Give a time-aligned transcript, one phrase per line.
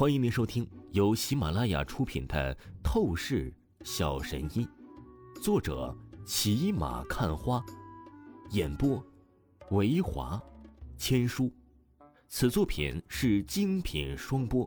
[0.00, 3.52] 欢迎您收听由喜马拉雅出品的《透视
[3.84, 4.66] 小神医》，
[5.42, 7.62] 作者骑马看花，
[8.52, 9.04] 演播
[9.72, 10.42] 维华
[10.96, 11.52] 千书。
[12.30, 14.66] 此作品是精品双播。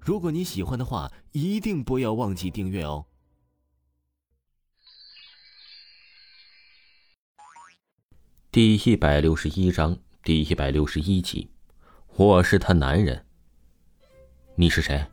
[0.00, 3.04] 如果你喜欢的话，一定不要忘记订阅哦。
[8.50, 11.50] 第一百六十一章，第一百六十一集，
[12.14, 13.25] 我是他男人。
[14.58, 15.04] 你是谁？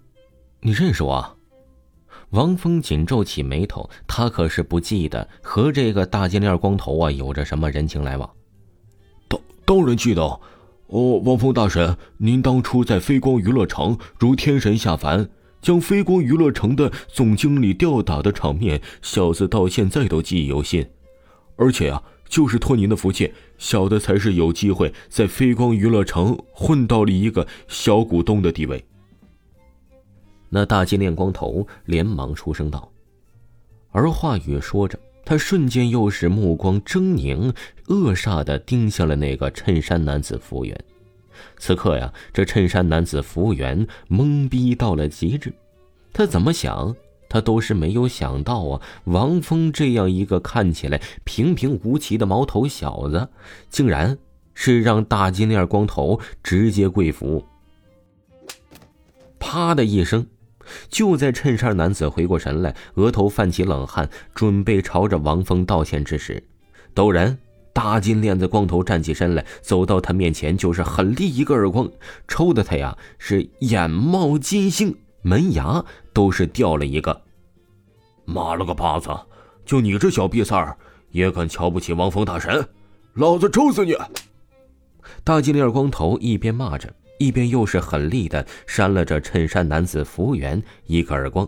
[0.62, 1.38] 你认识我？
[2.30, 8.30] 王峰紧皱起眉头，他可是不记得和这个大金链光头啊有着什么人情来往。
[9.28, 10.22] 当当然记得，
[10.88, 15.30] 哦，王峰大神，您当初在飞光娱乐城如天神下凡，
[15.62, 20.88] 将飞光娱乐城的总经理吊打的场面，小子到现在都记忆犹新。
[21.58, 28.82] 而且啊，就是托您的福气，小的才是有机会在飞光娱乐城混到了一个小股东的地位。
[30.56, 32.88] 那大金链光头连忙出声道，
[33.90, 37.52] 而话语说着，他瞬间又是目光狰狞、
[37.88, 40.80] 恶煞的盯向了那个衬衫男子服务员。
[41.58, 45.52] 此刻呀，这衬衫男子服务员懵逼到了极致，
[46.14, 46.96] 他怎么想，
[47.28, 48.82] 他都是没有想到啊！
[49.06, 53.28] 王峰这样一个看起来平平无奇的毛头小子，
[53.72, 54.16] 竟然
[54.54, 57.44] 是让大金链光头直接跪服。
[59.40, 60.28] 啪的一声。
[60.90, 66.44] 就在衬衫男子回过神来，额头泛起冷汗，准备朝着王峰道歉之时，
[66.94, 67.38] 陡然，
[67.74, 71.90] 大金链子光头站起身来，走到他面前，就是狠力一个耳光，
[72.28, 77.22] 抽的他呀是眼冒金星，门牙都是掉了一个。
[78.26, 79.10] 妈了个巴子！
[79.66, 80.78] 就你这小瘪三儿，
[81.12, 82.68] 也敢瞧不起王峰大神？
[83.16, 83.96] 老子抽死你！
[85.24, 86.94] 大金链光头一边骂着。
[87.18, 91.48] 一边又是狠厉的扇了这衬衫男子服务员一个耳光，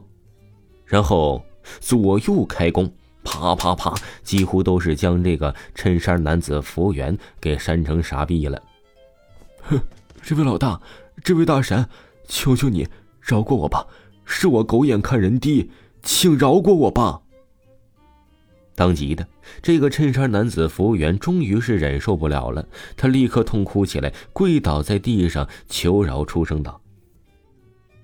[0.86, 1.44] 然后
[1.80, 2.92] 左右开弓，
[3.24, 3.94] 啪啪啪，
[4.24, 8.62] 几乎都是将这个衬衫男子服务员给扇成傻逼了。
[9.64, 9.80] 哼，
[10.22, 10.80] 这位老大，
[11.24, 11.88] 这位大神，
[12.28, 12.88] 求求你
[13.20, 13.88] 饶过我吧，
[14.24, 15.72] 是我狗眼看人低，
[16.04, 17.22] 请饶过我吧。
[18.76, 19.26] 当即的，
[19.62, 26.82] 这个衬衫男子服务员终于是忍受不了了，他立刻痛哭起来，跪倒在地上求饶，出声道：“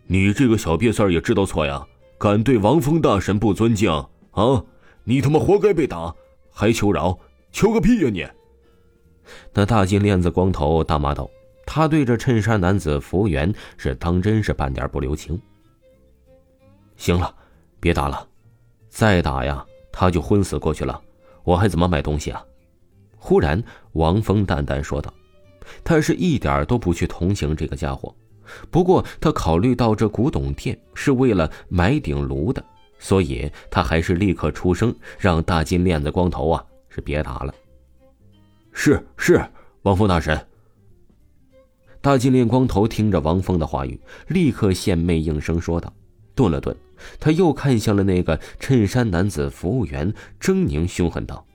[0.08, 1.86] 你这个小瘪三也知道错呀，
[2.18, 3.92] 敢对王峰大神不尊敬
[4.32, 4.64] 啊！
[5.04, 6.16] 你他妈活该被打，
[6.52, 7.20] 还求饶？
[7.52, 8.26] 求个屁呀你！”
[9.54, 11.30] 那大金链子光头大骂道
[11.68, 15.38] ：“他对着衬衫男子服务员是当真是半点不留情。
[16.96, 17.36] 行了，
[17.80, 18.26] 别打了，
[18.88, 21.02] 再打呀！”他就昏死过去了，
[21.44, 22.44] 我还怎么买东西啊？
[23.18, 23.64] 忽然，
[23.94, 25.14] 王峰淡淡说道
[25.84, 28.16] ：“他是一点都不去同情这个家伙，
[28.72, 32.64] 不过他考虑到这古董店是为了买鼎炉的，
[32.98, 37.54] 所以他还是立刻出声，让大金链子光头啊是别打了。
[38.74, 39.44] ”“是是，
[39.84, 40.40] 王峰大神。”
[42.02, 45.94] 大金链光头听着王峰的话语，立刻献媚应声说道。
[46.34, 46.76] 顿了顿，
[47.20, 51.46] 他又看向了那个衬衫男子服务员，狰狞凶狠道：“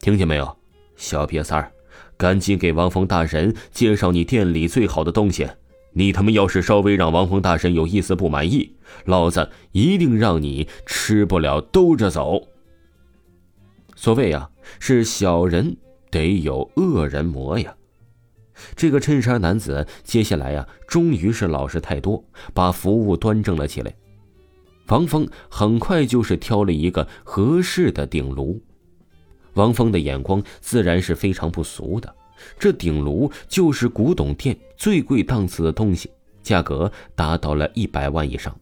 [0.00, 0.56] 听见没有，
[0.96, 1.72] 小瘪三儿，
[2.16, 5.48] 赶紧给王峰大神介绍你店里最好的东西。
[5.94, 12.48] 你他妈要是稍微让王峰大神有一丝不满意，老子一定让你吃不了兜着走。”
[13.94, 14.50] 所谓啊，
[14.80, 15.76] 是小人
[16.10, 17.74] 得有恶人磨呀。
[18.74, 23.94] 这个衬衫男子接下来呀，终于是老实太多，把服务端正了起来。
[24.88, 28.60] 王峰很快就是挑了一个合适的鼎炉。
[29.54, 32.14] 王峰的眼光自然是非常不俗的，
[32.58, 36.10] 这鼎炉就是古董店最贵档次的东西，
[36.42, 38.54] 价格达到了一百万以上。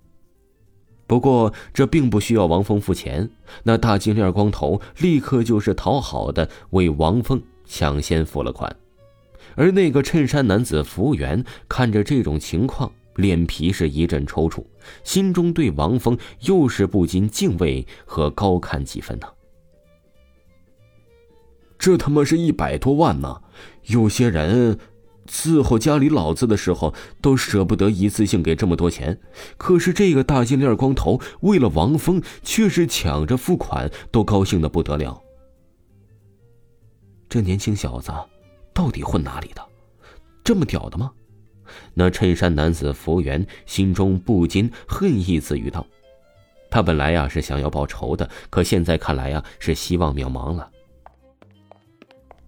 [1.07, 3.29] 不过这并不需要王峰付钱，
[3.65, 8.77] 那大金链光头立刻就是讨好的为王峰抢先付了款。
[9.57, 14.65] 而那个衬衫男子服务员看着这种情况，脸皮是一阵抽搐，
[15.05, 19.27] 心中对王峰又是不禁敬畏和高看几分呢。
[21.79, 23.43] 这他妈是一百多万呢！
[23.87, 24.79] 有些人
[25.27, 29.19] 伺候家里老子的时候都舍不得一次性给这么多钱，
[29.57, 35.23] 可是这个大金链光头为了王峰却是抢着付款，都高兴的不得了。
[37.29, 38.13] 这年轻小子。
[38.73, 39.61] 到底混哪里的？
[40.43, 41.13] 这么屌的吗？
[41.95, 45.87] 那衬衫男子服务员心中不禁恨意自语道
[46.71, 50.71] ：“他本来呀是想要报仇的，可现在看来呀是希望渺茫了。”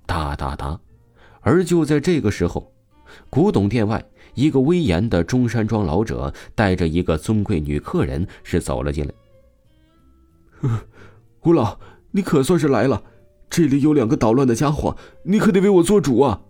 [0.07, 0.79] 哒哒哒！
[1.41, 2.73] 而就在这个时候，
[3.29, 4.05] 古董店外
[4.35, 9.13] 一个威严的中山装老者带着一个尊贵女客人是走了进来。
[11.43, 11.79] 吴老，
[12.13, 13.03] 你可算是来了，
[13.51, 16.41] 这里有两个捣乱的家伙，你可得为我做主啊！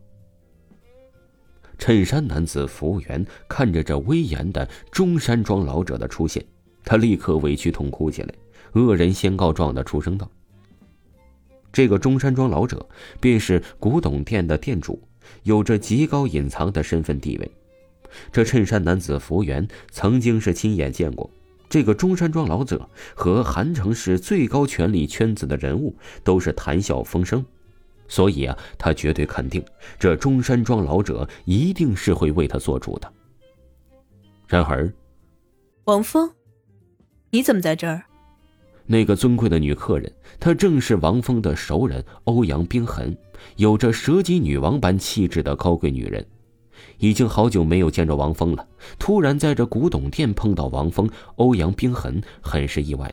[1.82, 6.40] 衬衫男子服务员看着这威严的中山装老者的出现，
[6.84, 8.32] 他立刻委屈痛哭起来，
[8.74, 10.30] 恶人先告状的出声道
[11.72, 12.88] ：“这个中山装老者
[13.18, 15.02] 便是古董店的店主。”
[15.42, 17.50] 有着极高隐藏的身份地位，
[18.30, 21.28] 这衬衫男子服务员曾经是亲眼见过。
[21.68, 27.44] 这个中山装老者和韩城市最高权力圈子的人物都是谈笑风生，
[28.08, 29.64] 所以啊，他绝对肯定
[29.98, 33.12] 这中山装老者一定是会为他做主的。
[34.46, 34.92] 然而，
[35.84, 36.30] 王峰，
[37.30, 38.02] 你怎么在这儿？
[38.84, 43.16] 那个尊贵的女客人，她正是王峰的熟人欧阳冰痕，
[43.56, 46.26] 有着蛇姬女王般气质的高贵女人。
[46.98, 48.66] 已经好久没有见着王峰了，
[48.98, 53.12] 突然在这古董店碰到王峰，欧阳冰痕很是意外。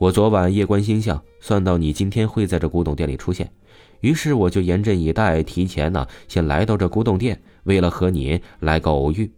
[0.00, 3.52] 我昨晚夜观星象，算到你今天会在这古董店里出现，
[4.00, 9.30] 于是我就严阵以待，提前呢先来到这古董店，为了和你来个偶遇。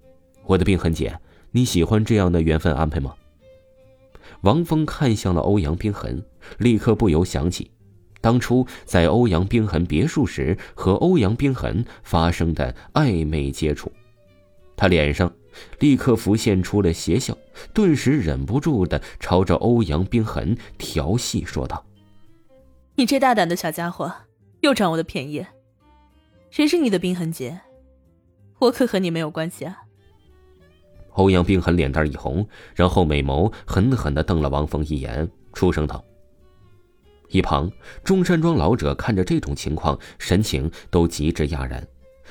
[0.46, 1.18] 我的冰痕姐，
[1.50, 3.12] 你喜欢这样的缘分安排吗？
[4.42, 6.24] 王峰看向了欧阳冰痕，
[6.58, 7.68] 立刻不由想起，
[8.20, 13.90] 当初在欧阳冰痕别墅时和欧阳冰痕发生的暧昧接触，
[14.76, 15.32] 他脸上
[15.78, 17.36] 立刻浮现出了邪笑，
[17.72, 21.84] 顿时忍不住的朝着欧阳冰痕调戏说道
[22.96, 24.12] ：“你这大胆的小家伙，
[24.60, 25.44] 又占我的便宜！
[26.50, 27.60] 谁是你的冰痕姐？
[28.58, 29.78] 我可和你没有关系啊！”
[31.14, 36.02] 欧阳冰痕脸蛋一红，然后美眸狠狠的瞪了王峰一眼，出声道
[37.28, 37.70] ：“一旁
[38.02, 41.86] 中山装老者看着这种情况，神情都极致讶然。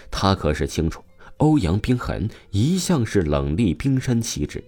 [0.09, 1.03] 他可是清楚，
[1.37, 4.63] 欧阳冰痕一向是冷厉冰山气质，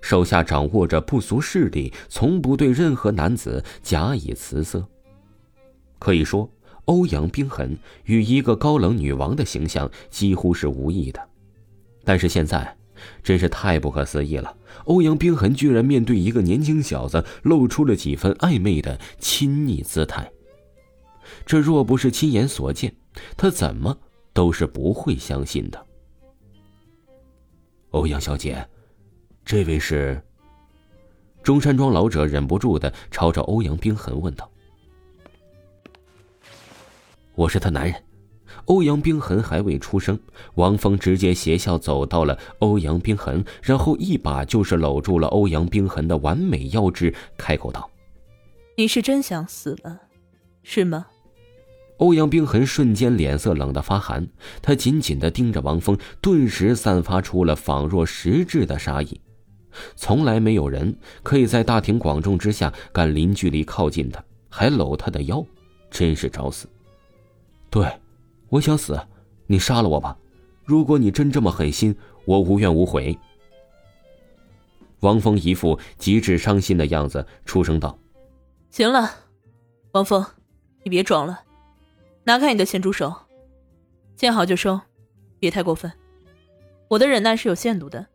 [0.00, 4.86] 手下掌握着不俗势力，从不对任何男子假以辞色。
[5.98, 6.50] 可以说，
[6.84, 11.20] 欧阳冰痕与一个高冷女王的形象几乎是无异的。
[12.04, 12.74] 但是现在……”
[13.22, 14.56] 真是太不可思议了！
[14.86, 20.28] 欧阳冰痕居然面对一个年轻小子，露出了几分暧昧的亲昵姿态。
[21.46, 22.92] 这若不是亲眼所见，
[23.36, 23.96] 他怎么
[24.32, 25.86] 都是不会相信的。
[27.90, 28.66] 欧阳小姐，
[29.44, 30.20] 这位是？
[31.42, 34.50] 中山装老者忍不住的朝着欧阳冰痕问道
[37.34, 37.94] ：“我是他男人。”
[38.66, 40.18] 欧阳冰痕还未出声，
[40.56, 47.90] 王峰直接邪笑走到了欧阳冰痕，然后一把就是搂住了欧阳冰痕的完美腰肢，开口道
[48.76, 50.02] ：“你是真想死了，
[50.62, 51.06] 是吗？”
[51.98, 54.26] 欧阳冰痕瞬间脸色冷得发寒，
[54.60, 59.20] 他紧紧的盯着王峰，顿时散发出了仿若实质的杀意。
[59.94, 65.44] 从来没有人可以在大庭广众之下敢零距离靠近他，还搂他的腰，
[65.90, 66.68] 真是找死。
[67.70, 67.86] 对。
[68.50, 68.98] 我想死，
[69.46, 70.16] 你杀了我吧！
[70.64, 73.14] 如果你真这么狠心，我无怨无悔。
[75.00, 77.98] 王峰一副极致伤心的样子，出声道
[78.72, 79.10] ：“行了，
[79.92, 80.24] 王峰，
[80.82, 81.40] 你别装了，
[82.28, 83.10] 拿开你的咸猪手，
[84.14, 84.78] 见好就收，
[85.38, 85.90] 别太过分。
[86.88, 88.06] 我的忍耐是有限度的。”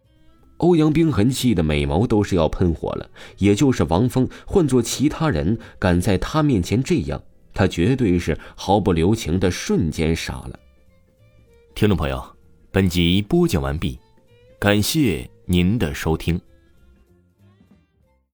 [0.57, 3.09] 欧阳冰痕气的美眸都是要喷火了。
[3.39, 7.19] 也就是王峰，换做其他人，敢在他面前这样。
[7.55, 10.59] 他绝对是毫不留情的，瞬间杀了。
[11.73, 12.23] 听众朋友，
[12.71, 13.97] 本集播讲完毕，
[14.59, 16.39] 感谢您的收听。